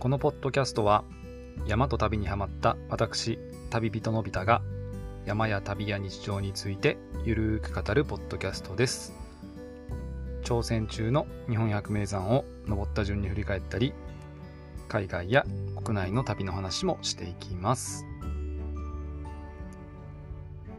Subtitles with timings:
[0.00, 1.04] このポッドキャストは
[1.66, 3.38] 山と旅にはまった私
[3.68, 4.62] 旅人のび太が
[5.26, 6.96] 山や旅や日常について
[7.26, 9.12] ゆるく語るポッドキャストです。
[10.42, 13.92] 挑戦中の日本百名山を登った順に振り返ったり
[14.88, 15.44] 海外や
[15.84, 18.06] 国内の旅の話もしていきます。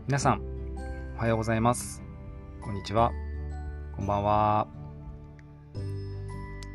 [0.08, 0.42] 皆さん
[1.16, 2.02] おはようございます。
[2.60, 3.12] こんにちは。
[3.96, 4.68] こんばんは。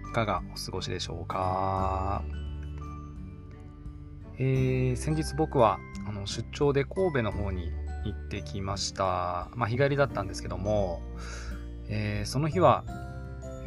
[0.08, 2.24] いかがお過ごしでしょうか？
[4.38, 7.70] えー、先日僕はあの出張で神戸の方に
[8.04, 9.48] 行ってきました。
[9.54, 11.00] まあ、日帰りだったんですけども、
[11.88, 12.84] えー、その日は、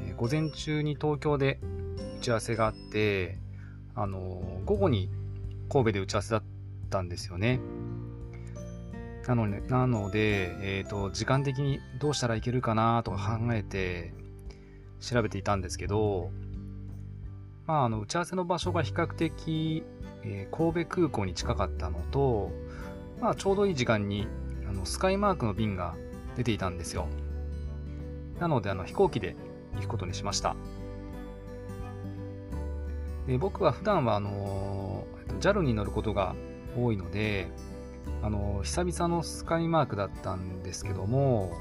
[0.06, 1.60] えー、午前中に東京で
[2.20, 3.38] 打ち合わせがあって、
[3.96, 5.10] あの午後に
[5.70, 6.44] 神戸で打ち合わせだっ
[6.90, 7.60] たんですよね。
[9.28, 14.14] なので、なのでえっ、と、時間的にどうしたらいけるかなとか考えて
[15.00, 16.32] 調べていたんですけど、
[17.70, 19.84] まあ、あの、打ち合わせの場所が比較的
[20.24, 22.52] えー、神戸空港に近かったのと、
[23.22, 24.28] まあ、ちょうどいい時間に
[24.68, 25.96] あのスカイマークの便が
[26.36, 27.08] 出ていたんですよ。
[28.40, 29.36] なのであの飛行機で
[29.76, 30.56] 行くことにしました。
[33.28, 35.06] で僕は普段はあの
[35.40, 36.36] JAL に乗ることが
[36.78, 37.50] 多いので、
[38.22, 41.52] あの久々のスカイマークだったんですけども、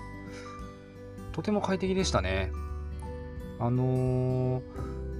[1.32, 2.52] とても快適でしたね。
[3.58, 4.62] あの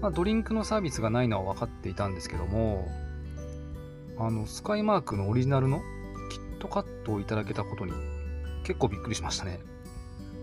[0.00, 2.88] まあ、ドリンクのサービスがないのは分かっていたんですけども、
[4.18, 5.80] あの、スカイマークのオリジナルの
[6.30, 7.92] キットカットをいただけたことに
[8.64, 9.60] 結構びっくりしましたね。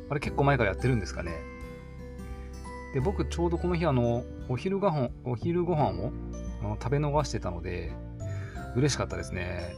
[0.10, 1.32] あれ結構前からやってるんですかね。
[2.94, 6.12] で、僕ちょうどこの日あの、お昼ご飯、お昼ご飯を
[6.62, 7.92] あの食べ逃してたので、
[8.76, 9.76] 嬉しかったですね。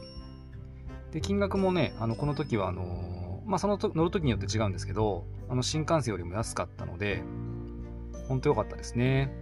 [1.12, 7.22] で、金額もね、あの、この時はあの、まあ、そのと乗る時によって違うんですけど、あの、新幹線よりも安かったので、
[8.28, 9.32] ほんと良かったですね。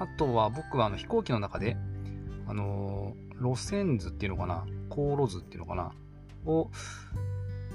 [0.00, 1.76] あとは僕はあの飛行機の中で
[2.48, 5.92] あの路線図っていうのかな航路図っていうのかな
[6.44, 6.70] を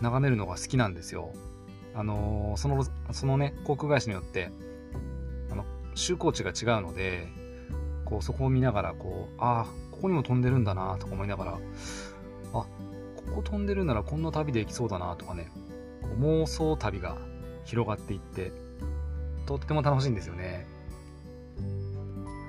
[0.02, 1.32] 眺めるのが好きなんですよ。
[1.96, 4.52] あのその、そのね、航空会社によって、
[5.50, 5.64] あの、
[5.96, 7.28] 就航地が違うので、
[8.04, 11.58] こう、そこを見ながら、こう、ああ、ここにも飛んでるんだなとか思いながら、あ、
[12.54, 12.68] こ
[13.36, 15.50] こ飛んでるならこんな旅で行きそうだなとかね、
[16.02, 17.18] こう妄想旅が
[17.64, 18.52] 広がっていって、
[19.46, 20.68] とっても楽しいんですよね。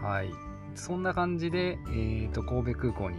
[0.06, 0.30] はい。
[0.76, 3.16] そんな感じで、えー、と神戸空港に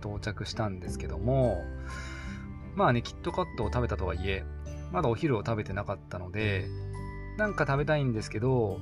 [0.00, 1.64] 到着したんですけども、
[2.76, 4.44] まあね、キットカットを食べたとはいえ、
[4.92, 6.66] まだお昼を食べてなかったので、
[7.38, 8.78] なんか食べたいんですけど、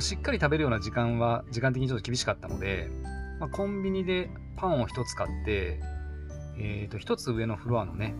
[0.00, 2.90] しっかり食べるような時間は、時間的にちょっと厳しかったので、
[3.38, 5.78] まあ、コンビニでパンを1つ買って、
[6.58, 8.16] えっ、ー、と、1つ上のフロアのね、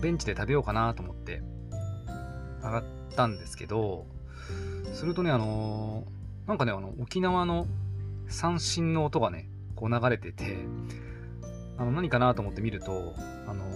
[0.00, 1.42] ベンチで食べようかなと思って
[2.62, 4.06] 上がったんですけど、
[4.94, 7.66] するとね、あのー、なんかね、あの、沖縄の
[8.28, 10.58] 三振の音がね、こう流れてて、
[11.76, 13.14] あの、何かなと思って見ると、
[13.46, 13.68] あのー、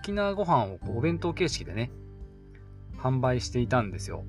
[0.00, 1.90] 沖縄ご飯をこうお弁当形式でね、
[2.98, 4.24] 販売していたんですよ。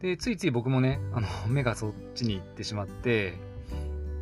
[0.00, 3.34] で、ついつい僕もね、あの、 目がそっちに行ってしまって、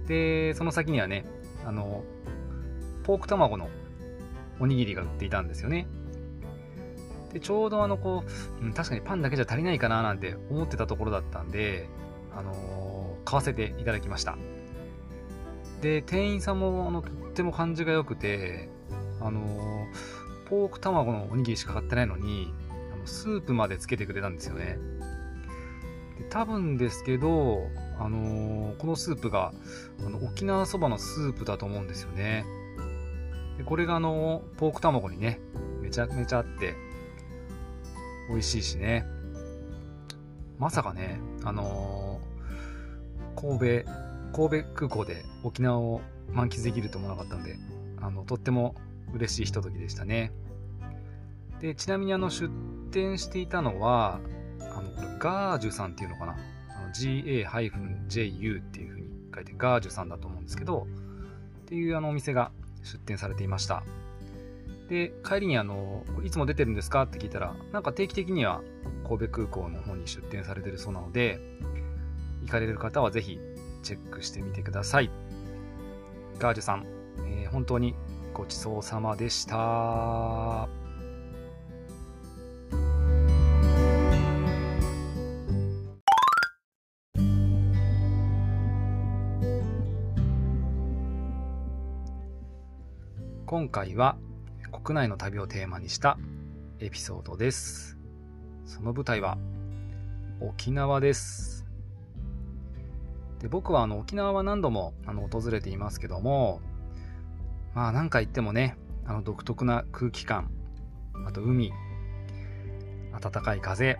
[0.06, 1.24] で、その先にはね、
[1.64, 2.02] あの、
[3.04, 3.68] ポーク卵の
[4.60, 5.86] おにぎりが売っていたんですよね。
[7.32, 8.24] で、ちょうどあの、こ
[8.60, 11.88] う、確かにパンだけじゃ足りないかななんて思ってたところだったんで、
[12.34, 12.52] あの
[13.28, 14.38] 買わせていただきました。
[15.82, 18.70] で、店員さんもあのとっても感じが良くて、
[19.20, 19.86] あの
[20.48, 22.54] ポーク卵のおにぎりしか買ってないのに、
[22.90, 24.78] あのスープまでつけてくれたんですよね。
[26.18, 27.68] で多分ですけど、
[28.00, 29.52] あのこのスープが
[30.06, 32.46] あの沖縄そばのスープだと思うんですよね。
[33.58, 35.38] でこれがあのポーク卵にね、
[35.82, 36.76] めちゃめちゃあって、
[38.30, 39.04] 美味しいしね。
[40.58, 42.20] まさかね、あの
[43.40, 43.90] 神戸、
[44.34, 46.00] 神戸空港で沖縄を
[46.32, 47.56] 満喫できると思わなかったので、
[48.00, 48.74] あの、とっても
[49.14, 50.32] 嬉しいひとときでしたね。
[51.60, 52.48] で、ちなみにあの、出
[52.90, 54.20] 店していたのは、
[54.60, 56.36] あの、ガージュさんっていうのかな
[56.94, 60.86] ?GA-JU っていう風に書いて、ガージュさんだと思うんですけど、
[61.62, 62.50] っていうあの、お店が
[62.82, 63.82] 出店されていました。
[64.88, 67.02] で、帰りにあの、いつも出てるんですか？
[67.02, 68.62] って聞いたら、なんか定期的には
[69.06, 71.40] 神戸空港の方に出店されてるそうなので、
[72.48, 73.38] 行かれる方はぜひ
[73.82, 75.10] チェックしてみてください。
[76.38, 76.86] ガージュさん、
[77.18, 77.94] えー、本当に
[78.32, 80.66] ごちそうさまでした。
[93.44, 94.16] 今回は
[94.84, 96.18] 国内の旅をテーマにした
[96.80, 97.98] エピソードです。
[98.64, 99.36] その舞台は
[100.40, 101.57] 沖縄です。
[103.40, 106.60] で僕はあの沖縄は何度もあの訪れていますけども、
[107.74, 108.76] まあ何か言ってもね、
[109.06, 110.50] あの独特な空気感、
[111.26, 111.72] あと海、
[113.20, 113.98] 暖かい風、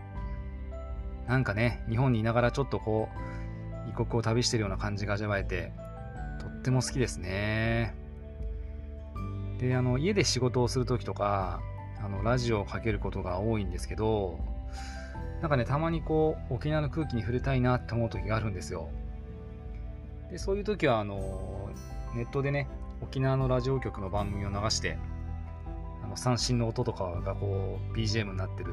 [1.29, 3.09] なんかね、日本にいながらちょっとこ
[3.87, 5.73] う、異国を旅してるような感じが味わえて、
[6.41, 7.95] とっても好きですね。
[9.59, 11.61] で、あの、家で仕事をするときとか、
[12.03, 14.39] あの、ラジオをかけることが多いんですけど、
[15.43, 18.89] なんかね、たまにこう、沖縄の空気に触れたいなって思う時があるんですよ。
[20.31, 21.71] で、そういう時は、あの、
[22.15, 22.69] ネットでね、
[23.01, 24.99] 沖縄のラジオ局の番組を流して、
[26.03, 28.73] あの、三振の音とかがこう、BGM になってる、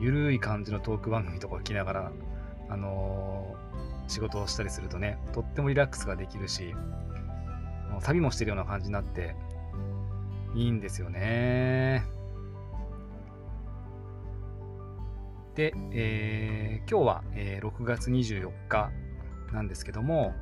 [0.00, 2.12] ゆるい感じのトーク番組とかを聞きながら、
[2.68, 3.54] あの、
[4.08, 6.74] 仕事をしたりするとね、とってもリラックスができるし、
[8.02, 9.34] 旅もしてるような感じになって、
[10.54, 12.04] いいんですよね。
[15.54, 18.90] で、えー、今日は、えー、6月24日
[19.52, 20.34] なんですけども、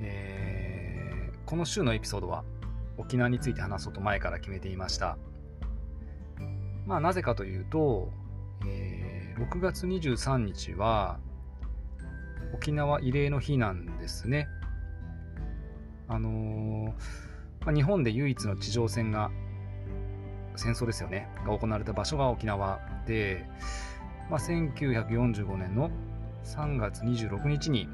[0.00, 2.44] えー、この週のエピソードは
[2.96, 5.16] 沖縄について話そうと前から決めていました。
[6.86, 8.10] まあなぜかというと、
[8.66, 11.18] えー、6月23日は
[12.54, 14.48] 沖縄慰霊の日なんですね。
[16.08, 16.86] あのー、
[17.64, 19.30] まあ、日本で唯一の地上戦が
[20.56, 23.46] 戦争ですよねが行われた場所が沖縄で、
[24.28, 25.90] まあ、1945年の
[26.44, 27.88] 3月26日に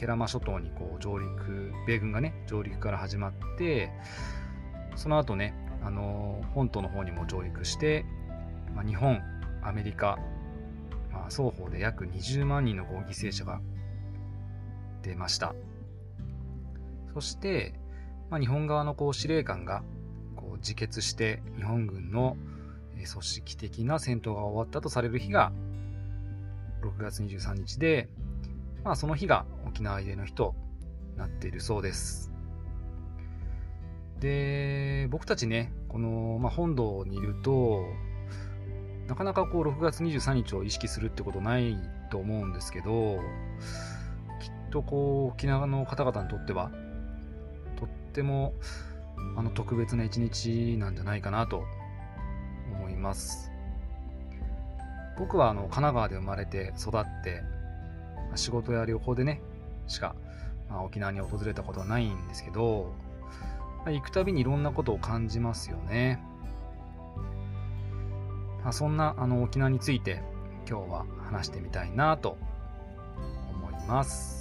[0.00, 3.90] 慶良間諸島にこう上陸米軍がね上陸から始まって
[4.96, 8.04] その後ね、あの本島の方にも上陸して、
[8.74, 9.20] まあ、日本
[9.62, 10.18] アメリカ、
[11.12, 13.60] まあ、双方で約20万人のこう犠牲者が
[15.02, 15.54] 出ました。
[17.14, 17.74] そして、
[18.30, 19.82] まあ、日本側のこう司令官が
[20.36, 22.36] こう自決して日本軍の
[22.94, 25.52] 組織的な戦闘が終わったとされる日が
[26.82, 28.08] 6月23日で、
[28.84, 30.54] まあ、その日が沖縄入れの日と
[31.16, 32.32] なっているそうです。
[34.20, 37.84] で、僕たちね、この、まあ、本土にいると、
[39.08, 41.76] なかなかこう6月23日を意識するってことない
[42.10, 43.18] と思うんですけど、
[44.40, 46.70] きっとこう沖縄の方々にとっては、
[47.76, 48.54] とっても
[49.36, 51.64] あの特別な一日なんじゃないかなと
[52.72, 53.50] 思います。
[55.18, 57.42] 僕はあの神奈川で生まれて育って、
[58.36, 59.40] 仕事や旅行でね、
[59.86, 60.14] しか、
[60.68, 62.92] まあ、沖縄に訪れたことはないんですけど、
[63.84, 66.22] まあ、行くたびにいろんなことを感じますよね。
[68.62, 70.22] まあ、そんなあの沖縄について
[70.68, 72.36] 今日は話してみたいなと
[73.52, 74.39] 思います。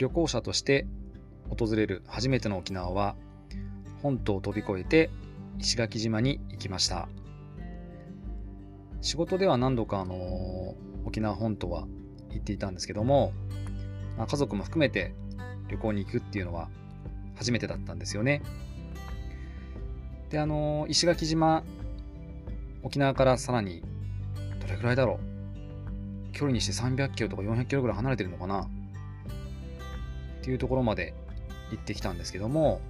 [0.00, 0.86] 旅行者として
[1.50, 3.16] 訪れる初めての沖縄は
[4.02, 5.10] 本島を飛び越えて
[5.58, 7.06] 石垣島に行きました。
[9.02, 10.74] 仕事では何度かあの
[11.04, 11.86] 沖縄本島は
[12.30, 13.34] 行っていたんですけども、
[14.16, 15.12] まあ、家族も含めて
[15.68, 16.70] 旅行に行くっていうのは
[17.36, 18.40] 初めてだったんですよね。
[20.30, 21.62] であの石垣島
[22.82, 23.82] 沖縄からさらに
[24.62, 25.20] どれぐらいだろ
[26.28, 26.32] う？
[26.32, 28.66] 距離にして300キロとか400キロぐらい離れてるのかな？
[30.40, 31.12] っていうところまで
[31.70, 32.80] 行ってきたんですけども、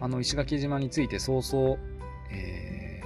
[0.00, 1.76] あの石垣島について早々、
[2.30, 3.02] え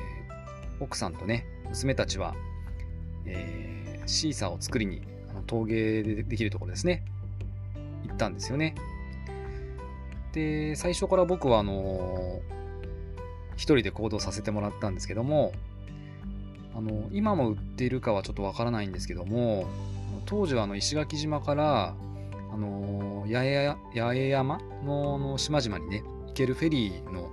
[0.79, 2.35] ー、奥さんとね、娘たちは、
[3.27, 7.03] えー、シーサーを作りに、あの陶芸でできるところですね、
[8.07, 8.75] 行ったんですよね。
[10.33, 12.55] で、最初から僕は、あのー、
[13.57, 15.53] 一人で行動させてもらったんですけども、
[16.77, 19.67] あの今も売っているかはちょっとわからないんですけども、
[20.27, 21.95] 当時はあの石垣島から
[22.53, 27.31] あの八重八重山のの島々にね、行けるフェリーの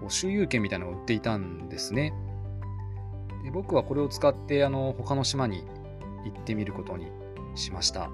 [0.00, 2.12] こう周遊券みたいなのを売っていたんですね。
[3.44, 5.64] で僕はこれを使ってあの他の島に
[6.24, 7.06] 行ってみることに
[7.54, 8.10] しました。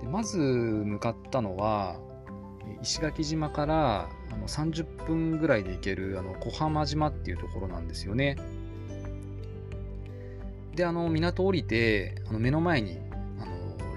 [0.00, 1.96] でまず向かったのは、
[2.82, 8.36] 石垣島からあの30分ぐらいで行けるあの小浜島っていうところなんですよね。
[10.74, 13.07] で、あの港降りてあの目の前に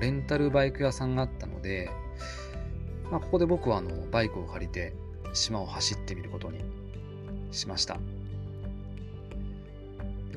[0.02, 1.92] レンタルバイク屋さんがあったので、
[3.12, 4.94] まあ、ここで僕はあのバイクを借りて
[5.32, 6.60] 島を走ってみることに
[7.52, 8.00] しました。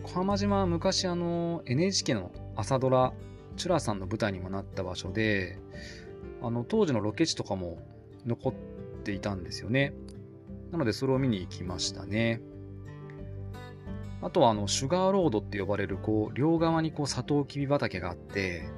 [0.02, 3.14] 小浜島は昔あの NHK の朝ドラ
[3.56, 5.58] 「チュラさん」の舞台にもなった場所で
[6.42, 7.78] あの当時のロケ地とかも
[8.26, 8.52] 残っ
[9.02, 9.94] ていたんですよね。
[10.72, 12.42] なのでそれを見に行きましたね。
[14.20, 18.68] あとはあのシュガーロードって呼ばれるこう両側にこうサトウキビ畑があって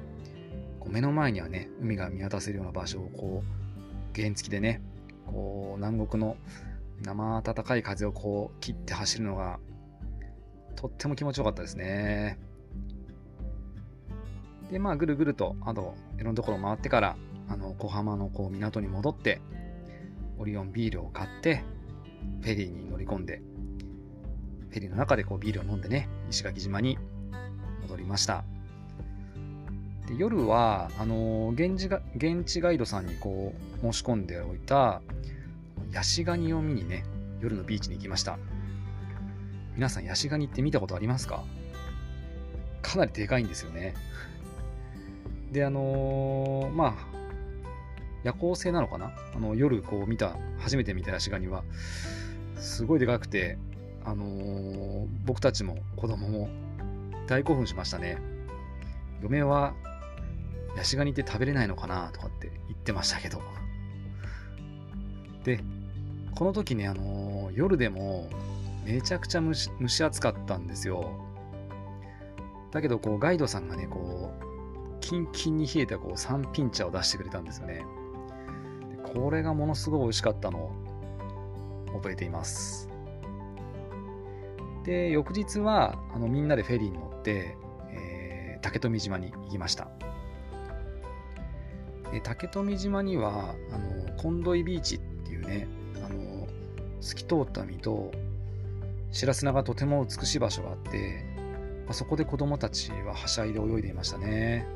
[0.87, 4.81] こう目の前にはね、海が見渡せるような場所をこう、原付でね、
[5.25, 6.37] こう、南国の
[7.03, 9.59] 生暖かい風をこう切って走るのが、
[10.77, 12.39] とっても気持ちよかったですね。
[14.71, 17.17] で、まあ、ぐるぐると、あと、いろんなところ回ってから、
[17.49, 19.41] あの、小浜のこう港に戻って、
[20.37, 21.65] オリオンビールを買って、
[22.41, 23.41] フェリーに乗り込んで、
[24.69, 26.97] フェリーの中でこうビールを飲んでね、石垣島に
[27.81, 28.45] 戻りました。
[30.07, 35.01] で夜は、あの現地が、現地ガイドさんにこう、申し込んでおいた、
[35.91, 37.03] ヤシガニを見にね、
[37.41, 38.39] 夜のビーチに行きました。
[39.75, 41.43] 皆さん、ヤシガニって見たことありますか？
[42.81, 43.95] かなりでかいんですよね。
[45.51, 46.93] で、あのー、まあ、
[48.23, 49.11] 夜行性なのかな？
[49.35, 51.63] あの、夜こう見た、初めて見たヤシガニは、
[52.57, 53.57] すごいでかくて、
[54.05, 56.49] あのー、僕たちも子供も
[57.27, 58.19] 大興奮しましたね。
[59.21, 59.75] 嫁は、
[60.77, 62.11] ヤシガニって食べれないのかな？
[62.13, 63.41] とかって言ってましたけど。
[65.43, 65.59] で、
[66.35, 68.29] この時ね、あのー、夜でも
[68.85, 71.19] めちゃくちゃ蒸し蒸し暑かったんですよ。
[72.71, 77.83] だけど、こう、ガイドさんがね、こう、キンキンに冷えたこう、サンピン茶を出してくれたんですよね。
[79.13, 80.71] これがものすごい美味しかったのを
[81.95, 82.89] 覚えています。
[84.83, 87.57] で、翌日は、あの、みんなでフェリーに乗って、
[87.89, 89.89] えー、竹富島に行きました。
[92.11, 95.67] で竹富島には、あの、コンドイビーチっていうね、
[96.05, 96.47] あの、
[97.01, 98.11] 透き通った海と、
[99.11, 101.25] 白砂がとても美しい場所があって、
[101.85, 104.67] まあ、そこで子供たちははしゃいで泳いでいましたね。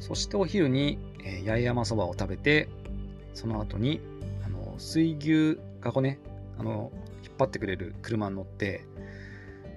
[0.00, 2.68] そしてお昼に、えー、八重山そばを食べて、
[3.34, 4.00] その後に、
[4.44, 6.18] あの、水牛がこうね、
[6.58, 6.92] あの、
[7.24, 8.84] 引っ張ってくれる車に乗って、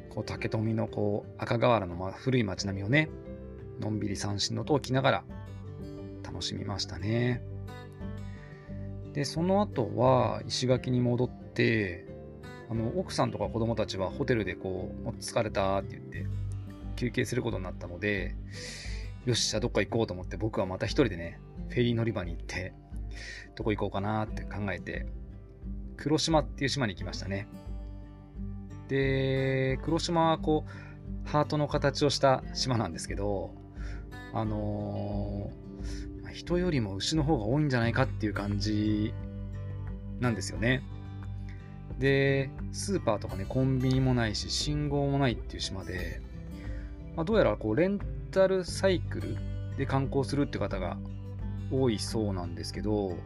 [0.09, 3.09] こう、竹富のこう、赤瓦の、ま、古い街並みをね、
[3.81, 5.23] のんびり三振の音を聞きながら
[6.23, 7.41] 楽しみましたね。
[9.13, 12.05] で、その後は石垣に戻って、
[12.69, 16.25] あの、奥さんとか子供たちはホテルでこう、疲れたって言って
[16.95, 18.35] 休憩することになったので、
[19.25, 22.73] よし、じゃあどっか行こうと思って僕はまた一人でね、フェリー乗り場に行って、
[23.55, 25.05] どこ行こうかなって考えて、
[25.97, 27.47] 黒島っていう島に行きましたね。
[28.87, 33.60] で、黒島はこう、ハートの形をした島なんですけど、
[34.33, 39.13] あのー、人よりも牛の方が多いんじゃないかっていう感じ
[40.19, 40.83] なんですよね。
[41.99, 46.21] で、スーパーとかね、コンビニもないし、信号もないっていう島で、
[47.15, 47.99] まあ、どうやらこう、レン
[48.31, 49.37] タルサイクル
[49.77, 50.97] で観光するって方が
[51.71, 53.17] 多いそうなんですけど、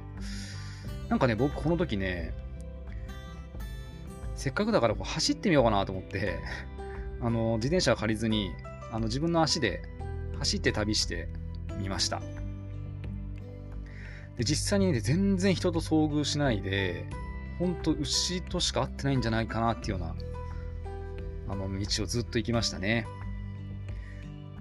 [1.10, 2.34] なんかね、僕この時ね、
[4.36, 6.40] せっかくだからこう走ってみようかなと思って、
[7.22, 8.52] あの、自転車借りずに、
[8.92, 9.82] あの、自分の足で
[10.40, 11.30] 走って旅して
[11.80, 12.22] みました。
[14.38, 17.06] で、実際にね、全然人と遭遇しないで、
[17.60, 20.06] ほんと牛としか会ってないんじゃないかなっていうよ
[21.48, 23.08] うな、あの、道をずっと行きましたね。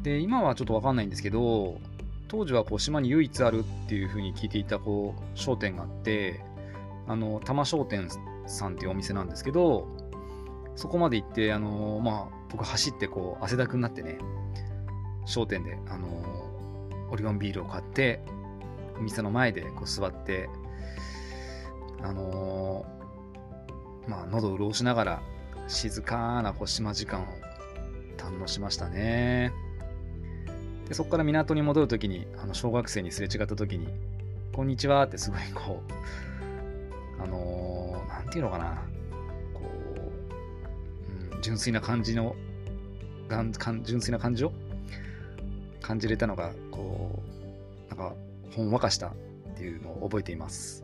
[0.03, 1.81] で、今はちょっとわかんないんですけど、
[2.29, 6.41] 当時はこう島に唯一あるっていう風に聞いていたこう商店があって、
[7.07, 8.09] あの、多摩商店
[8.47, 9.89] さんっていうお店なんですけど、
[10.77, 14.19] そこまで行って、あのまあ、僕走ってこう汗だくになってね、
[15.27, 16.09] 商店で、あの
[17.11, 18.21] オリオンビールを買って、
[18.99, 20.49] お店の前でこう座って、
[22.03, 25.23] あのー、まあ、喉を潤しながら、
[25.67, 27.27] 静かなこう島時間を
[28.19, 29.53] 堪能しましたね。
[30.89, 33.89] で、そこから港に戻るときに、あの、小学生にすれ違ったときに、
[34.53, 35.83] こんにちはってすごいこ
[37.19, 38.83] う、あのー、なんていうのかな、
[39.55, 39.63] こ
[41.33, 42.37] う、うん、純粋な感じの、
[43.29, 43.53] がん
[43.83, 44.53] 純粋な感じを
[45.85, 47.23] 感じれたのが、こ
[47.87, 48.17] う、なんか、
[48.53, 49.13] ほんわかしたっ
[49.55, 50.83] ていうのを覚えています。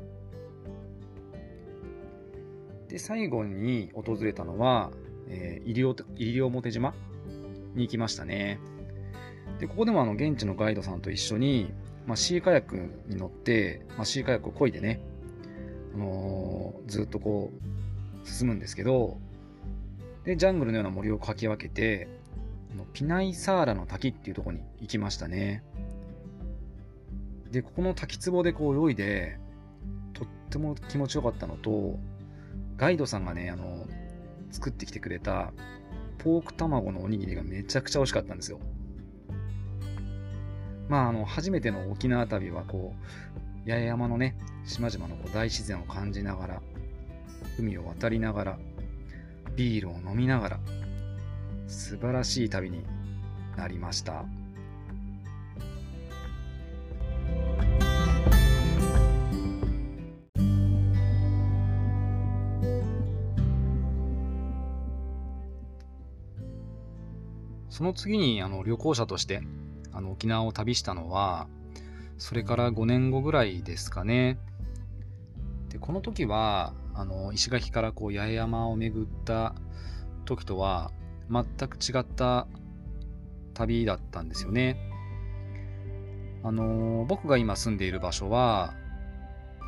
[2.88, 4.90] で、最後に訪れたのは、
[5.26, 6.92] えー、西表島
[7.74, 8.60] に行きましたね。
[9.58, 11.72] で、ここでもあの、現地のガイドさんと一緒に、
[12.06, 12.76] まあ、シーカヤック
[13.06, 15.00] に乗って、まあ、シーカヤックを漕いでね、
[15.94, 17.50] あのー、ずっとこ
[18.24, 19.16] う、進むんですけど、
[20.24, 22.19] で、ジャングルのような森をかき分けて、
[22.92, 25.62] ピナイサーラの滝っていうとこに行きましたね。
[27.50, 29.38] で、ここの滝壺でこう泳いで、
[30.12, 31.98] とっても気持ちよかったのと、
[32.76, 33.86] ガイドさんがね、あの、
[34.50, 35.52] 作ってきてくれた
[36.18, 38.60] ポーク卵のおにぎりがめちゃくちゃ美味しかったんですよ。
[40.88, 42.94] まあ、あの、初めての沖縄旅はこ
[43.66, 46.62] う、八重山のね、島々のこう大自然を感じながら、
[47.58, 48.58] 海を渡りながら、
[49.56, 50.60] ビールを飲みながら、
[51.70, 52.84] 素晴らしい旅に
[53.56, 54.24] なりました。
[67.68, 69.40] その次にあの旅行者として
[69.92, 71.46] あの沖縄を旅したのは、
[72.18, 74.38] それから5年後ぐらいですかね。
[75.70, 79.54] で、この時は、あの石垣からこう八重山を巡った
[80.24, 80.90] 時とは、
[81.30, 82.46] 全く違った
[83.54, 84.76] 旅だったんですよね。
[86.42, 88.74] あの僕が今住んでいる場所は、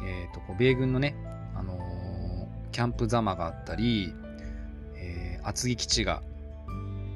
[0.05, 1.15] えっ、ー、と、米軍のね、
[1.55, 1.79] あの
[2.73, 4.15] キャンプザマがあったり、
[4.97, 6.23] え、厚木基地が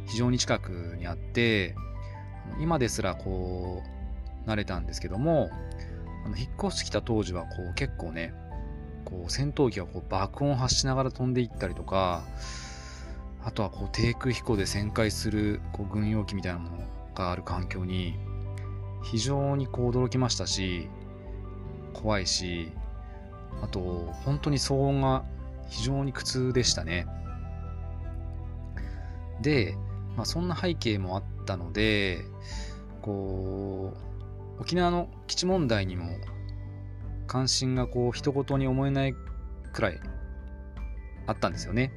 [0.06, 1.74] 非常に近くにあって、
[2.60, 3.82] 今ですらこ
[4.46, 5.50] う、慣れたんですけども、
[6.24, 8.34] あの引っ越してきた当時はこう結構ね、
[9.04, 12.24] こう戦闘機がこう爆音発しながら飛んでいったりとか、
[13.46, 16.84] あとはこう低空飛行で旋回するこう軍用機みたいなもの
[17.14, 18.18] がある環境に
[19.04, 20.88] 非常にこう驚きましたし、
[21.94, 22.72] 怖いし、
[23.62, 23.80] あと
[24.24, 25.24] 本当に騒音が
[25.68, 27.06] 非常に苦痛でしたね。
[29.42, 29.76] で、
[30.16, 32.24] まあ、そんな背景もあったので、
[33.00, 33.94] こ
[34.58, 36.06] う、沖縄の基地問題にも
[37.28, 39.14] 関心がこう一言に思えない
[39.72, 40.00] くらい
[41.28, 41.92] あったんですよね。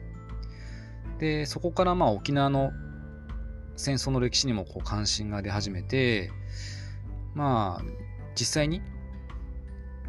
[1.19, 2.71] で、そこからまあ沖縄の
[3.75, 6.31] 戦争の歴史にもこう関心が出始めて、
[7.35, 7.83] まあ
[8.35, 8.81] 実際に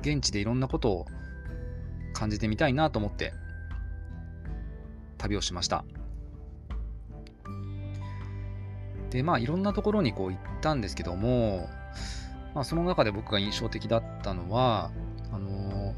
[0.01, 1.07] 現地でいろんなことを
[2.13, 3.33] 感じてみたいなと思って
[5.19, 5.85] 旅をしました。
[9.11, 11.69] で、まあいろんなところにこう行ったんですけども、
[12.55, 14.93] まあその中で僕が印象的だったのは、
[15.33, 15.95] あの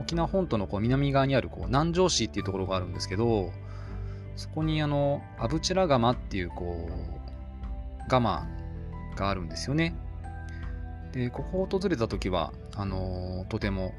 [0.00, 3.52] 沖縄本島のこう南側にあるこう南城市っていうところがあるんですけど、
[4.36, 8.48] そこにあの、アブチラガマっていうこう、ガマ
[9.16, 9.94] があるんですよね。
[11.12, 13.92] で、ここを訪れた時は、あのとても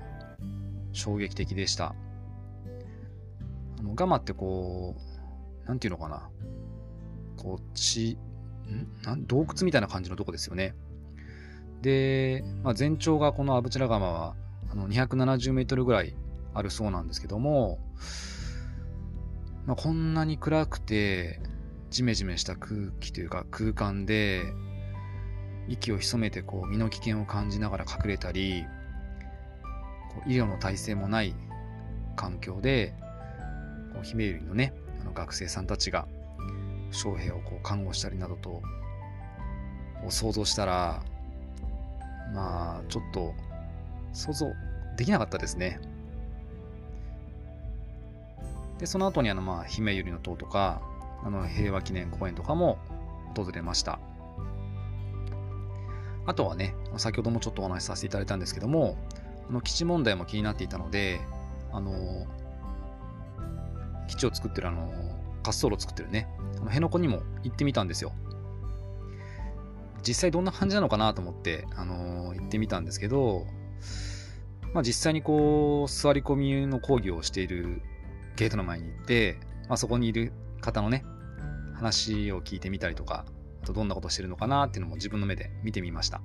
[0.92, 1.96] 衝撃的でした。
[3.80, 4.96] あのガマってこ
[5.64, 6.30] う、なんていうのかな。
[7.38, 8.18] こう、地、
[8.68, 8.88] ん？
[9.04, 9.26] なん？
[9.26, 10.76] 洞窟みたいな感じのとこですよね。
[11.82, 14.36] で、まあ、全長がこのアブチラガマは
[14.72, 16.16] あの270メートルぐらい
[16.54, 17.80] あるそうなんですけども、
[19.66, 21.40] まあ、こんなに暗くて、
[21.90, 24.44] ジメジメした空気というか空間で、
[25.70, 28.66] 息を潜めてこう身の危険を感じながら隠れたり、
[30.14, 31.34] こう医療の体制もない
[32.16, 32.94] 環境で、
[33.94, 36.08] こう姫百合のね、あの学生さんたちが、
[36.92, 38.62] 将兵をこう看護したりなどと、
[40.06, 41.04] を想像したら、
[42.34, 43.34] まあ、ちょっと、
[44.12, 44.48] 想像
[44.98, 45.80] できなかったですね。
[48.84, 50.82] で、その後にあの、まあ、姫百合の塔とか、
[51.24, 52.80] あの、平和記念公園とかも
[53.34, 53.98] 訪れました。
[56.26, 58.98] あとはね、先ほどもちょっとお話しさせていただいたんですけども、
[59.50, 61.22] あの、基地問題も気になっていたので、
[61.72, 62.28] あの、
[64.10, 64.98] 基地を作ってるあの、滑
[65.46, 68.12] 走路を作ってるね、あの辺野古にも行ってみたんですよ。
[70.06, 73.48] 実際どんな感じなのかなと思って、あの、行ってみたんですけど、
[74.74, 77.82] まあ、実際にこう、座り込みの講義をしている
[78.36, 81.06] ゲートの前に行って、まあ、そこにいる方のね、
[81.74, 83.26] 話を聞いてみたりとか、
[83.62, 86.22] あとどんなことしてるのかなっていうのも自分の目で見てみました。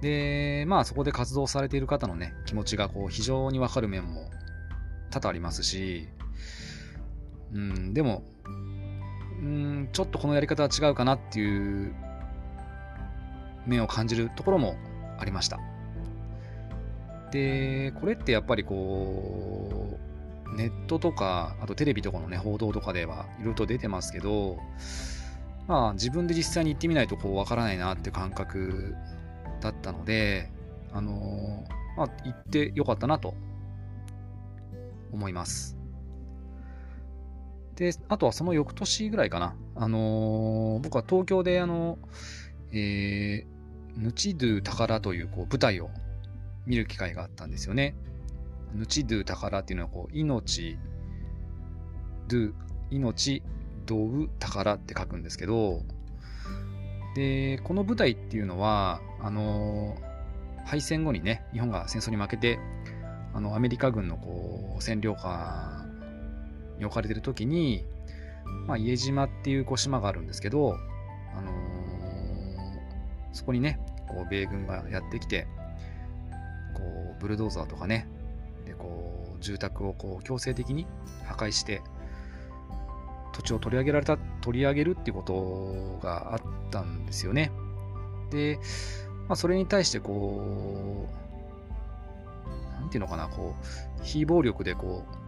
[0.00, 4.30] で、まあそこで活動されている方のね、気持ちがこう非常にわかる面も
[5.10, 6.08] 多々ありますし、
[7.52, 8.22] うん、でも、
[9.40, 11.94] うん、ちょっとこのやり方は違うかなっていう
[13.66, 14.76] 面を感じるところも
[15.18, 15.58] ありました。
[17.30, 19.79] で、これってやっぱりこう、
[20.56, 24.58] ネットとか、あとテレビとかのね、報道とかではいろいろと出てますけど、
[25.68, 28.94] まあ自分で実際に行ってみないとこうわからないなって感覚
[29.60, 30.50] だったので、
[30.92, 31.64] あの
[31.96, 33.34] まあ行ってよかったなと
[35.12, 35.76] 思います。
[37.76, 39.54] で、あとはその翌年ぐらいかな。
[39.74, 41.98] あのー、僕は東京であの、
[42.72, 45.88] えー、ヌチドゥ宝というこう舞台を
[46.66, 47.94] 見る機会があったんですよね。
[48.74, 50.78] ヌチドゥ宝っていうのはこう、命、
[52.28, 52.52] ドゥ、
[52.90, 53.42] 命、
[53.86, 55.82] ドウ、宝って書くんですけど、
[57.14, 59.96] で、この舞台っていうのは、あの、
[60.64, 62.58] 敗戦後にね、日本が戦争に負けて、
[63.34, 65.84] あの、アメリカ軍のこう、占領下
[66.78, 67.84] に置かれてる時に、
[68.66, 70.76] まあ、家島っていうこう島があるんですけど、
[71.34, 71.54] あのー、
[73.32, 75.46] そこにね、こう米軍がやってきて、
[76.74, 78.08] こうブルドーザーとかね、
[78.80, 80.86] こう住宅をこう強制的に
[81.26, 81.82] 破壊して、
[83.32, 86.40] 土地を取り上げられた、取り上げるっていうことがあっ
[86.70, 87.52] たんですよね。
[88.30, 88.58] で、
[89.28, 91.06] まあ、それに対してこ
[92.46, 95.20] う、なんていうのかな、こう、非暴力でこう、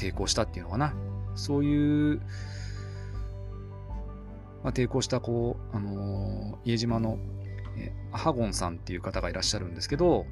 [0.00, 0.94] 抵抗したっていうのかな。
[1.34, 2.20] そういう、
[4.62, 7.18] まあ、抵抗したこう、あのー、家島の、
[7.76, 10.26] えアハゴンさんっていう方がいらっしゃるんですけど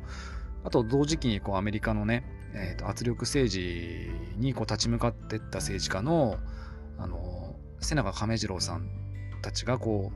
[0.64, 6.38] あと同時期にこうアメリカのね、えー、と圧力政治にこう立ち向かっていった政治家の、
[6.98, 8.88] あのー、瀬長亀次郎さん
[9.42, 10.12] たちがこ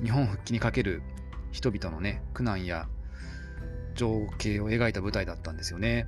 [0.00, 1.02] う日本復帰にかける
[1.52, 2.88] 人々のね苦難や
[3.94, 6.06] 情景を描いた舞台だったんですよね。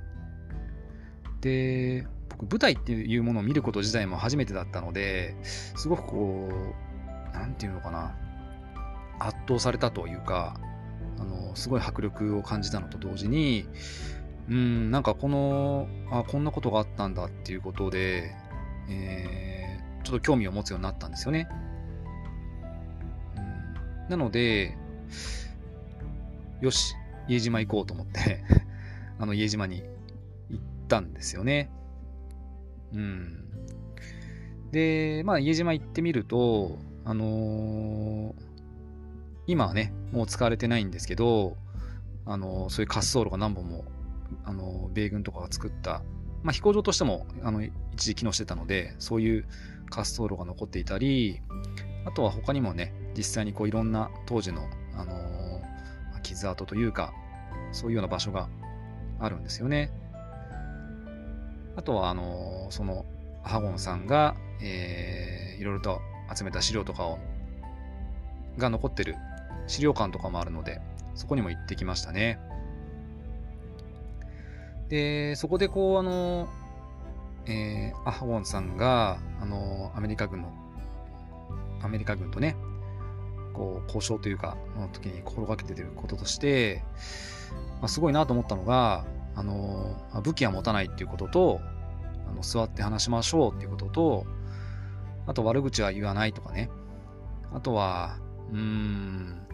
[1.41, 8.15] で僕舞台っていうものを見ること自体も初めてだったのですごくこう何て言うのかな
[9.19, 10.59] 圧倒されたというか
[11.55, 13.67] すごい迫力を感じたのと同時に
[14.49, 18.35] うんなんかこのあこんなことがあったんだっていうことで、
[18.89, 21.47] えー、ちょっと興味を持つようになったんですよね。
[23.35, 23.39] う
[24.07, 24.77] ん、なので
[26.61, 26.95] よし
[27.27, 28.43] 家島行こうと思って
[29.17, 29.83] あの家島に
[30.49, 31.71] 行ったんですよね。
[32.93, 33.45] うん。
[34.71, 38.33] で、まあ家島行ってみると、あのー、
[39.47, 41.57] 今はね、もう使われてないんですけど、
[42.25, 43.85] あの、そういう滑走路が何本も、
[44.43, 46.01] あの、米軍とかが作った、
[46.43, 49.45] まあ飛行場としても、あの、一時機能してたので、そういう
[49.91, 51.41] 滑走路が残っていたり、
[52.05, 55.61] あとは他にもね、実際にこういろんな当時の、あの
[56.23, 57.13] 傷跡というか、
[57.71, 58.49] そういうような場所が
[59.19, 59.91] あるんですよね。
[61.75, 63.05] あとは、あの、その、
[63.43, 66.01] ハゴンさんが、えー、いろいろと
[66.35, 67.19] 集めた資料とかを、
[68.57, 69.15] が残ってる
[69.67, 70.81] 資料館とかもあるので、
[71.15, 72.39] そこにも行ってきましたね。
[74.89, 76.47] で、そこでこう、あの、
[77.47, 80.51] えー、アハゴンさんが、あの、アメリカ軍の、
[81.81, 82.55] アメリカ軍とね、
[83.53, 86.83] こう交渉というか、の時に心がけてることとして、
[87.79, 91.61] まあ、すごいなと思ったのが、あのま、武器は持たないっていうことと、
[92.27, 94.25] あの座って話しましょうっていうことと、
[95.27, 96.69] あと悪口は言わないとかね。
[97.53, 98.17] あとは、
[98.51, 99.47] うーん、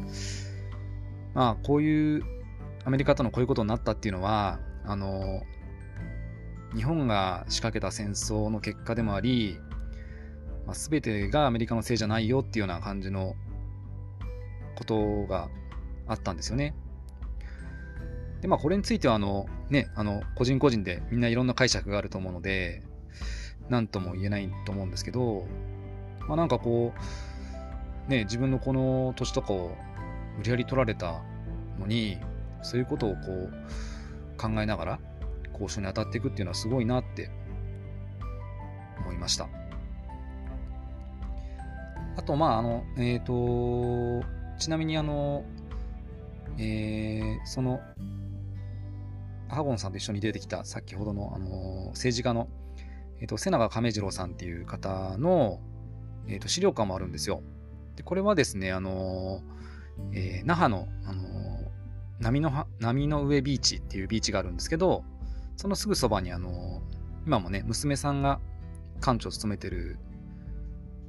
[1.34, 2.24] まあこういう
[2.84, 5.44] アメリカとのこういうことになったっていうのは、あの、
[6.76, 9.58] 日本が仕掛けた戦争の結果でもあり、
[10.66, 13.36] まあ、全てがアメリカのせいじゃないよっていうような感じの
[14.76, 15.50] ことが
[16.08, 16.74] あったんですよね。
[18.42, 22.84] で、まあ、これについては、あの、ね、あの、個人個人でみんないろんな解釈があると思うので、
[23.70, 25.46] 何とも言えないと思うんですけど、
[26.28, 27.00] まあ、なんかこう、
[28.08, 29.76] ね、自分のこの土地とかを
[30.38, 31.22] 無理やり取られた
[31.80, 32.18] のに、
[32.62, 33.52] そういうことをこう、
[34.38, 35.00] 考えながら
[35.54, 37.30] 交渉に当たっていくっていうのはすごいなって
[39.00, 39.48] 思いました。
[42.18, 44.26] あと、まあ、あの、えっ、ー、と、
[44.58, 45.44] ちなみにあの、
[46.58, 47.80] えー、その、
[49.48, 52.48] ハゴンさんと一緒に出てきた先ほどの、あの政治家の、
[53.20, 55.60] えーと、瀬長亀次郎さんっていう方の、
[56.28, 57.42] えーと、資料館もあるんですよ。
[58.02, 59.42] でこれはですね、あの
[60.12, 61.24] えー、那覇の、あの
[62.20, 65.04] 波の波の上ビーチっていうビーチがあるんですけど、
[65.56, 66.82] そのすぐそばに、あの
[67.28, 68.40] 今もね、娘さんが
[69.02, 70.00] 館長を務めてる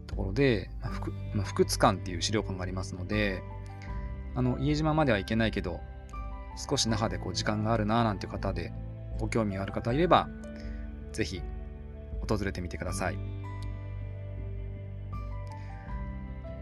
[0.07, 3.43] ところで、まあ、福まあ、福津館っていう資料館がありますので、
[4.35, 5.81] あの、家島までは行けないけど、
[6.57, 8.73] 少し那覇でこう時間があるななんて方で、
[9.19, 10.29] ご興味がある方いれば、
[11.13, 11.41] ぜひ
[12.29, 13.32] 訪れてみてください。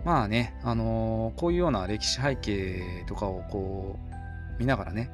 [0.05, 3.99] まあね、あのー、こういうような歴史背景とかをこ
[4.57, 5.11] う見ながらね、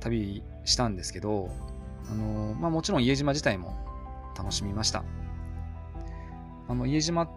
[0.00, 1.50] 旅したんですけど、
[2.10, 3.74] あのー、まあもちろん家島自体も
[4.36, 5.04] 楽しみました。
[6.68, 7.28] あの、家島っ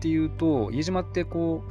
[0.00, 1.64] ていうと、家島ってこ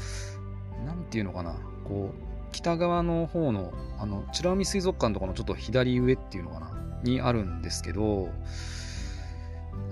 [0.81, 1.55] う、なんていうのかな、
[1.85, 6.71] こう、北側の方の、あの、美ら海水族館とかのちょっと左上っていうのかな、
[7.03, 8.29] にあるんですけど、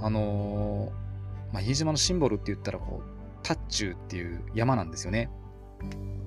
[0.02, 3.15] あのー、まあ、家島のシンボルって言ったら、こう、
[3.46, 5.30] タッチューっていう山なんですよね。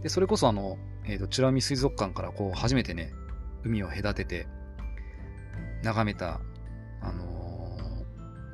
[0.02, 3.12] で、それこそあの、えっ、ー、と、美ら海水族館からこう、初めてね、
[3.64, 4.46] 海を隔てて、
[5.82, 6.40] 眺めた、
[7.00, 7.76] あの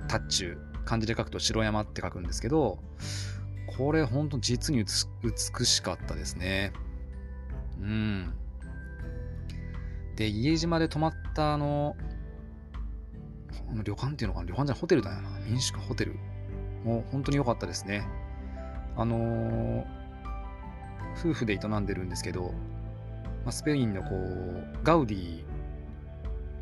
[0.01, 2.79] ー、タッチュー、漢字で書くと城山って書くんですけど、
[3.77, 4.83] これほんと実に
[5.23, 6.73] 美しかったですね。
[7.79, 8.33] うん。
[10.17, 11.97] で、家島で泊まったあの、
[13.83, 14.47] 旅館っていうのかな？
[14.47, 15.39] 旅館じゃホテルだよな。
[15.41, 16.17] 民宿ホテル。
[16.83, 18.07] もう本当に良かったですね。
[18.97, 19.85] あのー、
[21.19, 22.53] 夫婦で営んでるんですけど、
[23.45, 25.45] まあ、スペインのこう、ガウディ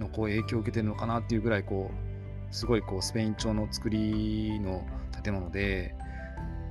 [0.01, 4.85] のこう影響を受けてるのかなっていうぐらいこう、すごいこうスペイン調の作りの
[5.23, 5.95] 建物で、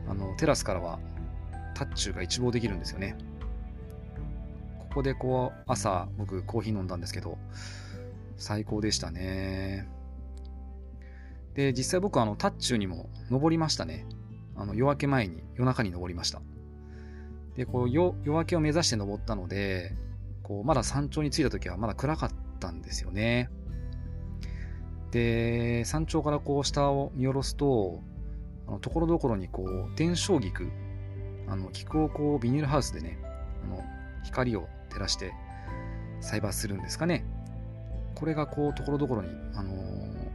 [0.08, 1.00] あのテラスからは
[1.74, 3.16] タッチューが一望できるんですよね。
[4.80, 7.38] ここでこう朝僕コーヒー飲んだんですけど、
[8.38, 9.88] 最高でしたね。
[11.54, 14.06] で、実際僕はあの、タッチューにも登りましたね。
[14.56, 16.42] あの、夜明け前に、夜中に登りました。
[17.56, 19.96] で、こう、夜明けを目指して登ったので、
[20.44, 23.50] こう、まだ山頂に着いた時はまだ暗かったんですよね。
[25.12, 28.02] で、山頂からこう、下を見下ろすと、
[28.68, 30.70] あの、ところどころにこう、電照菊、
[31.48, 33.20] あの、菊をこう、ビニールハウスでね、
[33.64, 33.84] あの、
[34.24, 35.34] 光を照らして
[36.22, 37.26] 栽培するんですかね。
[38.16, 40.32] これがこう、ところどころに、あのー、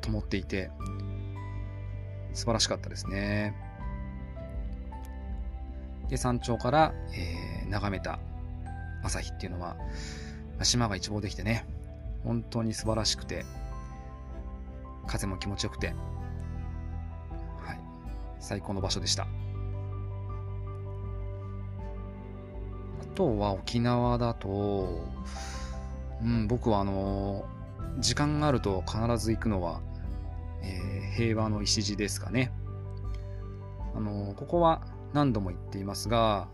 [0.00, 0.70] 灯っていて、
[2.34, 3.54] 素晴らしかったですね。
[6.08, 8.18] で、山頂から、えー、眺めた
[9.02, 9.76] 朝日っていうのは、
[10.62, 11.64] 島が一望できてね、
[12.24, 13.44] 本当に素晴らしくて、
[15.06, 15.92] 風も気持ちよくて、は
[17.74, 17.80] い、
[18.40, 19.24] 最高の場所でした。
[19.24, 19.26] あ
[23.14, 25.04] とは沖縄だと、
[26.22, 27.44] うん、僕はあの
[27.98, 29.80] 時間があると必ず行くのは、
[30.64, 32.50] えー、平和の礎ですかね。
[33.94, 36.48] あのここは何度も言っていますが、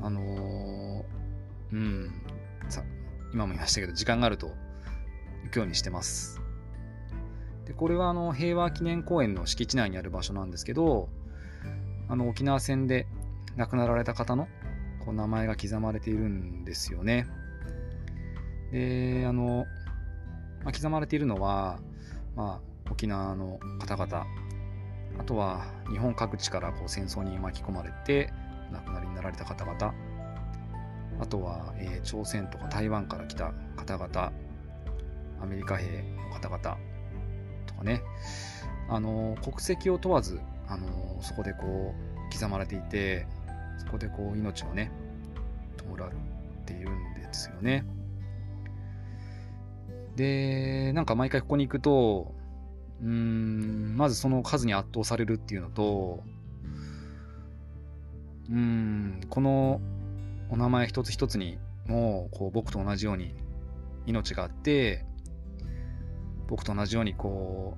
[0.00, 1.04] あの、
[1.72, 2.22] うん、
[2.68, 2.82] さ、
[3.32, 4.48] 今も言いましたけど、時間があると
[5.44, 6.40] 行くようにしてます。
[7.64, 11.08] で、これはあの、平和記念公園の敷地内にある場所なんですけど、
[12.08, 13.06] あの、沖縄戦で
[13.56, 14.48] 亡くなられた方の
[15.04, 17.26] こう名前が刻まれているんですよね。
[18.72, 19.64] で、あの、
[20.62, 21.80] まあ、刻まれているのは、
[22.34, 24.26] まあ、沖縄の方々。
[25.18, 28.32] あとは日本各地からこう戦争に巻き込まれて
[28.72, 29.94] 亡くなりになられた方々。
[31.20, 34.32] あとは、えー、朝鮮とか台湾から来た方々。
[35.42, 36.78] アメリカ兵の方々。
[37.66, 38.02] とかね。
[38.88, 43.26] あの国籍を問わずあのそこでこう刻まれていて
[43.76, 44.90] そこでこう命をね
[45.76, 46.10] 弔っ
[46.64, 47.84] ているんですよね。
[50.14, 52.35] でなんか毎回ここに行くと
[53.02, 56.22] うん、まずその数に圧倒されるっていうのと、
[58.50, 59.80] うん、この
[60.48, 63.34] お名前一つ一つにもこう僕と同じように
[64.06, 65.04] 命があって、
[66.46, 67.76] 僕と同じようにこ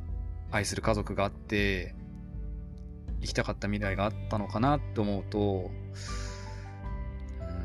[0.53, 1.95] う愛する家族があって、
[3.21, 5.71] 生きたかった未来があったのかなって思うと、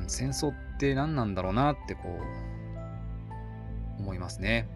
[0.02, 2.20] うん、戦争って何なんだろうなってこ
[4.00, 4.68] う思いますね。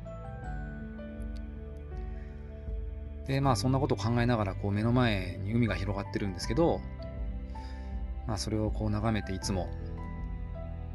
[3.28, 6.80] で、まあそんなことを考えながらこう目の前に海が広がってるんですけど、
[8.26, 9.70] まあそれをこう眺めていつも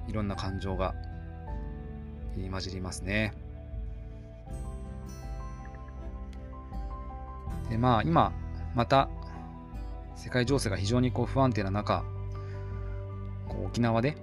[0.09, 0.95] いろんな感情が
[2.37, 3.35] 入り混じりますね。
[7.68, 8.33] で、まあ今
[8.75, 9.09] また
[10.16, 12.05] 世界情勢が非常にこう不安定な中、
[13.49, 14.16] こう沖縄で、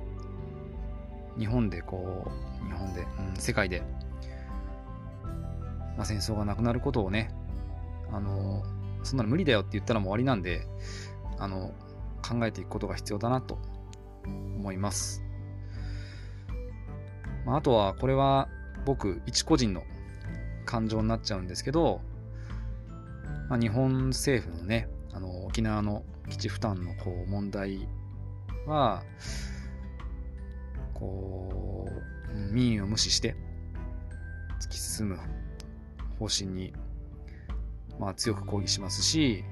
[1.38, 2.32] 日本でこ
[2.64, 3.84] う、日本で、うん、世界で、
[5.98, 7.32] まあ、戦争がなくなることをね、
[8.12, 8.64] あの、
[9.04, 10.68] そんなの無理だよって言ったらもう終わりなんで、
[11.38, 11.74] あの、
[12.22, 13.58] 考えていくことが必要だなと
[14.26, 15.24] 思います。
[17.46, 18.50] まあ、あとは、これは
[18.86, 19.84] 僕、一個人の
[20.66, 22.02] 感情になっちゃうんですけど、
[23.50, 27.88] まあ、日本政府のね、あの沖縄の基地負担のこう問題
[28.68, 29.04] は、
[30.94, 33.36] こう、民意を無視して
[34.62, 35.20] 突き進む
[36.20, 36.74] 方針に
[38.00, 39.44] まあ、強く抗議しますし、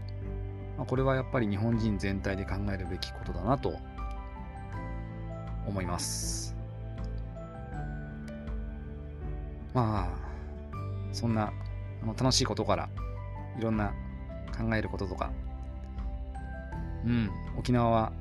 [0.78, 3.78] まあ、これはやっぱり日本人全体で考えるべきことだなと
[5.68, 6.56] 思います。
[9.74, 11.52] まあ、そんな
[12.02, 12.90] あの楽しいことから
[13.60, 13.94] いろんな
[14.58, 15.32] 考えることとか、
[17.06, 18.12] うん、沖縄は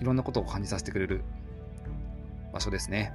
[0.00, 1.24] いろんなことを感じさせてくれる
[2.52, 3.12] 場所ですね。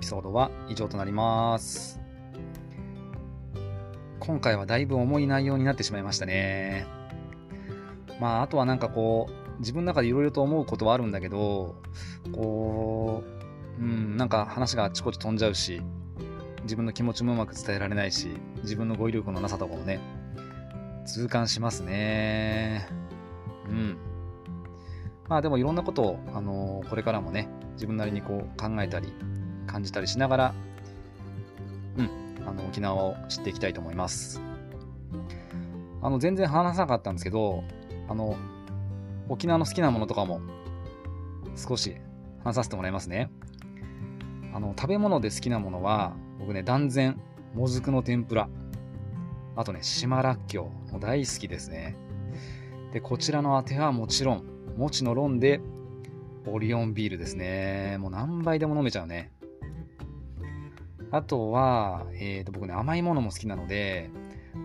[0.00, 2.00] ピソードは以上となります。
[4.18, 6.86] 今回はだいぶ重い内容になってしまいましたね。
[8.18, 11.76] まあ、あとはなんかこう、自分の中でいろいろと思うことはあるんだけど、
[12.32, 13.22] こ
[13.78, 15.82] う、うん、なんか話があちこち飛んじゃうし、
[16.62, 18.28] 自分の気持ちもうまく伝えられないし、
[18.62, 20.00] 自分の語彙力のなさとかもね、
[21.04, 22.88] 痛感しますね。
[23.68, 23.98] うん。
[25.28, 29.12] まあでもいろんなことを、あのー、これからもね、自分なりにこう考えたり
[29.70, 30.54] 感じたりしながら、
[31.96, 32.10] うん、
[32.46, 34.40] あの沖縄を知っていきたいと思います。
[36.02, 37.62] あの全然話さなかったんですけど、
[38.08, 38.36] あの
[39.28, 40.40] 沖縄の好きなものとかも
[41.56, 41.96] 少し
[42.42, 43.30] 話させてもらいますね。
[44.54, 47.20] あの食べ物で好きなものは僕ね断然
[47.54, 48.48] もずくの天ぷら
[49.56, 50.92] あとね、島らっきょう。
[50.92, 51.96] も大好きですね。
[52.92, 54.44] で、こちらのあてはもちろん、
[54.76, 55.60] もちのロンで、
[56.46, 57.98] オリオンビールですね。
[57.98, 59.32] もう何杯でも飲めちゃうね。
[61.12, 64.10] あとは、えー、と僕ね、甘いものも好きなので、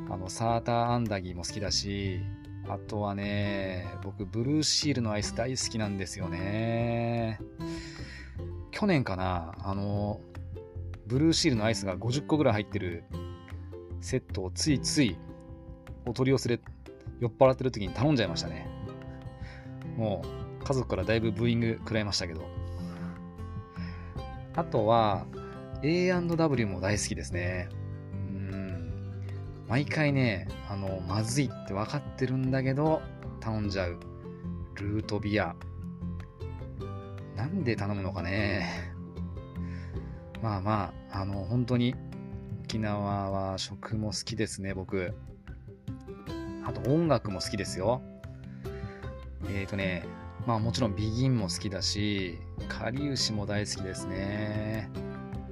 [0.09, 2.21] あの、サーターアンダギーも好きだし、
[2.67, 7.39] あとはね、僕、ブルーシールのアイス大好きなんですよね。
[8.71, 10.19] 去年かな、あの、
[11.07, 13.03] ブルーシールのアイスが50個ぐらい入ってる
[14.01, 15.17] セットをついつい
[16.05, 16.59] お取り寄せで
[17.19, 18.67] 酔っ払ってる時に頼んじゃいましたね。
[19.97, 20.23] も
[20.61, 22.43] う家族からだいぶブーイング食らいましたけど。
[24.55, 25.25] あとは
[25.83, 27.69] A&W も大好きですね。
[28.13, 29.21] うん。
[29.67, 33.01] 毎回ね、あの、まずいって分かってるんだけど、
[33.39, 33.99] 頼んじゃう。
[34.75, 35.55] ルートビア。
[37.35, 38.93] なんで頼むのかね。
[40.41, 41.95] まあまあ、あの、本当に
[42.63, 45.13] 沖縄は食も好きですね、僕。
[46.65, 48.01] あと音楽も好きですよ。
[49.47, 50.03] えっ、ー、とね、
[50.47, 54.89] まあもちろんビギンも好きだし、かりゆしも大好きですね。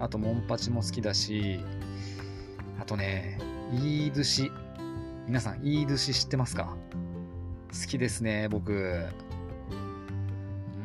[0.03, 1.61] あとモンパチも好きだし、
[2.77, 3.39] あとね、
[3.71, 4.51] イードゥシ。
[5.27, 6.75] 皆さん、イードゥシ知ってますか？
[7.71, 8.73] 好きですね、僕。
[8.73, 8.75] う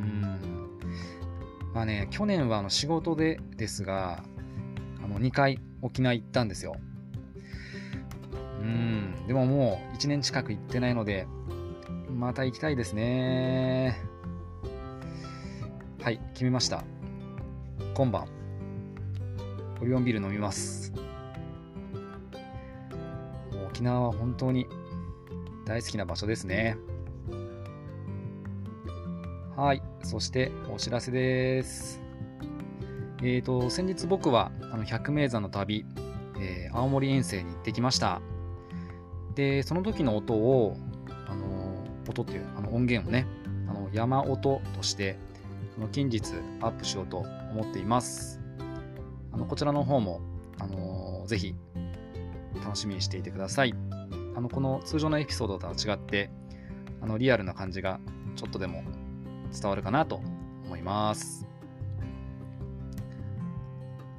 [0.01, 0.23] ん。
[1.75, 4.23] まあね、去年はあの仕事でですが、
[5.03, 6.77] あの2回沖縄行ったんですよ。
[8.61, 11.27] うん、でももう1年近く行ってないので、
[12.09, 14.01] また行きたいですね。
[16.01, 16.85] はい、決めました。
[17.95, 18.29] 今晩、
[19.81, 20.93] オリオンビール飲みます。
[23.69, 24.67] 沖縄は本当に
[25.65, 26.77] 大好きな場所ですね。
[29.57, 32.01] はい、そしてお知らせです。
[33.23, 35.85] えーと、先日僕はあの百名山の旅、
[36.41, 38.21] えー、青森遠征に行ってきました。
[39.35, 40.77] で、その時の音を、
[41.29, 43.27] あの音っていうあの音源をね、
[43.69, 45.17] あの山音として
[45.93, 47.19] 近日アップしようと
[47.53, 48.38] 思っています。
[49.39, 50.21] あのこちらの方も、
[50.59, 51.55] あのぜひ
[52.65, 53.75] 楽しみにしていてください。
[54.35, 56.29] あのこの通常のエピソードとは違って
[57.01, 58.01] あのリアルな感じが
[58.35, 58.83] ちょっとでも
[59.53, 60.17] 伝わるかなと
[60.65, 61.47] 思います。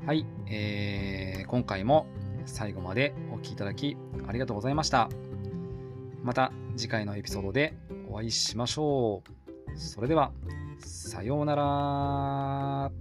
[0.06, 2.08] はい、えー、今回も
[2.46, 5.10] 最後までお聴きいただきありがとうございました。
[6.24, 7.78] また次回のエピソードで
[8.10, 9.78] お会いしましょう。
[9.78, 10.32] それでは、
[10.80, 12.99] さようなら。